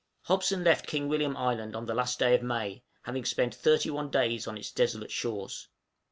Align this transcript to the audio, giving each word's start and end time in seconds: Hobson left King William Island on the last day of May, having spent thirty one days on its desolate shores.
Hobson 0.23 0.63
left 0.63 0.87
King 0.87 1.07
William 1.09 1.37
Island 1.37 1.75
on 1.75 1.85
the 1.85 1.93
last 1.93 2.17
day 2.17 2.33
of 2.33 2.41
May, 2.41 2.81
having 3.03 3.23
spent 3.23 3.53
thirty 3.53 3.91
one 3.91 4.09
days 4.09 4.47
on 4.47 4.57
its 4.57 4.71
desolate 4.71 5.11
shores. 5.11 5.67